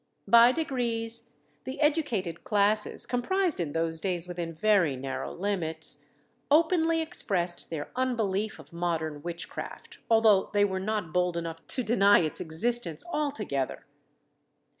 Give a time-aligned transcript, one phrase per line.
[0.27, 1.29] By degrees,
[1.63, 6.07] the educated classes (comprised in those days within very narrow limits)
[6.49, 12.17] openly expressed their unbelief of modern witchcraft, although they were not bold enough to deny
[12.21, 13.85] its existence altogether.